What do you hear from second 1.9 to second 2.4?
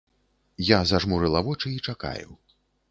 чакаю.